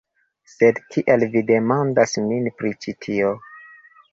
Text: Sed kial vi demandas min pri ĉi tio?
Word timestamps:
Sed 0.53 0.79
kial 0.95 1.25
vi 1.35 1.43
demandas 1.51 2.17
min 2.31 2.51
pri 2.63 2.73
ĉi 2.87 2.95
tio? 3.07 3.31